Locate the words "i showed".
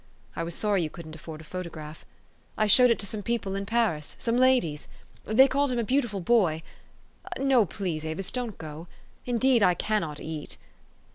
2.57-2.89